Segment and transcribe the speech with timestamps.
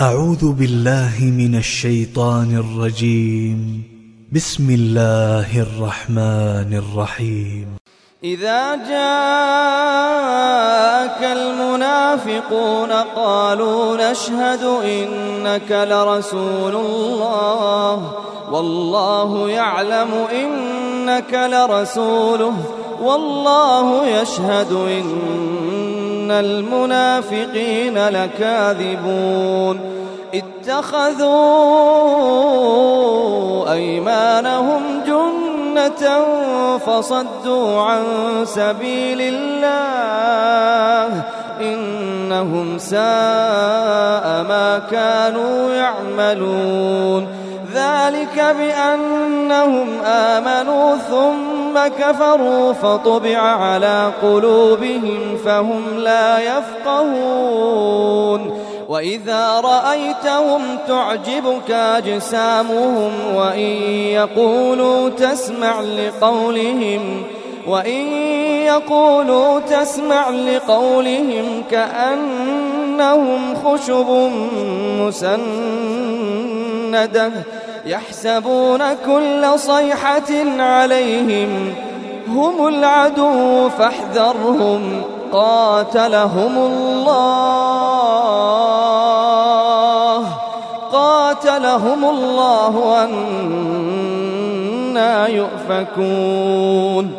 [0.00, 3.82] أعوذ بالله من الشيطان الرجيم.
[4.32, 7.66] بسم الله الرحمن الرحيم.
[8.24, 9.78] إذا جاءك
[11.22, 18.12] المنافقون قالوا نشهد إنك لرسول الله.
[18.52, 22.54] والله يعلم إنك لرسوله.
[23.02, 24.72] والله يشهد
[26.30, 29.80] المنافقين لكاذبون
[30.34, 31.30] اتخذوا
[33.72, 36.24] أيمانهم جنة
[36.78, 38.02] فصدوا عن
[38.44, 41.22] سبيل الله
[41.60, 43.00] إنهم ساء
[44.48, 47.28] ما كانوا يعملون
[47.74, 58.40] ذلك بأنهم آمنوا ثم كفروا فطبع على قلوبهم فهم لا يفقهون.
[58.88, 63.82] وإذا رأيتهم تعجبك أجسامهم وإن
[64.18, 67.22] يقولوا تسمع لقولهم
[67.66, 68.12] وإن
[68.66, 74.30] يقولوا تسمع لقولهم كأنهم خشب
[75.00, 75.50] مسندة.
[77.86, 81.74] يحسبون كل صيحة عليهم
[82.28, 87.60] هم العدو فاحذرهم قاتلهم الله
[90.92, 97.12] قاتلهم الله أنا يؤفكون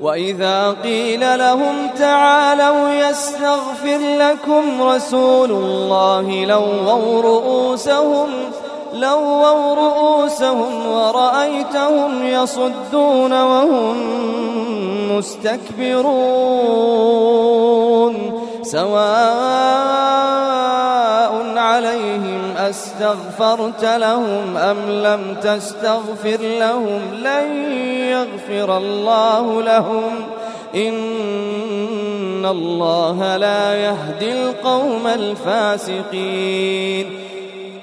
[0.00, 8.28] وإذا قيل لهم تعالوا يستغفر لكم رسول الله لووا رؤوسهم
[8.94, 13.96] لووا رؤوسهم ورأيتهم يصدون وهم
[15.18, 16.14] مستكبرون.
[18.62, 19.84] سواء
[21.56, 27.72] عليهم أستغفرت لهم أم لم تستغفر لهم لن
[28.10, 30.26] يغفر الله لهم.
[30.74, 37.06] إن الله لا يهدي القوم الفاسقين.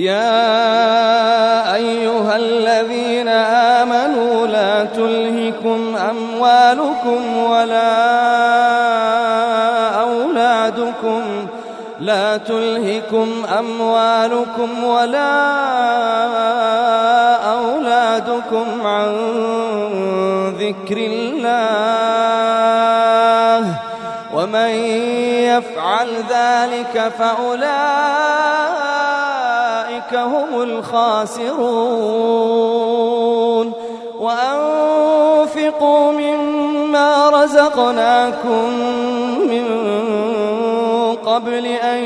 [0.00, 3.28] يا أيها الذين
[3.78, 7.96] آمنوا لا تلهكم أموالكم ولا
[10.00, 11.22] أولادكم.
[12.00, 15.36] لا تلهكم أموالكم ولا
[17.52, 19.08] أولادكم عن
[20.58, 21.50] ذكر الله.
[24.34, 24.70] ومن
[25.52, 28.79] يفعل ذلك فأولئك
[30.14, 31.50] هم الخاسرون.
[34.20, 38.70] وأنفقوا مما رزقناكم
[39.48, 39.66] من
[41.26, 42.04] قبل أن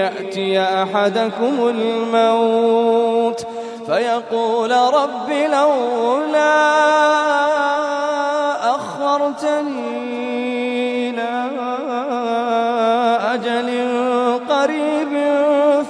[0.00, 3.46] يأتي أحدكم الموت.
[3.86, 6.56] فيقول رب لولا
[8.74, 10.06] أخرتني
[11.10, 11.50] إلى
[13.34, 13.68] أجل
[14.48, 15.25] قريب